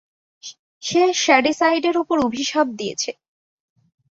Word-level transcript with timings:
সে 0.83 1.01
শ্যাডিসাইডের 1.13 1.95
উপর 1.97 2.17
অভিশাপ 2.19 2.67
দিয়েছে। 2.79 3.11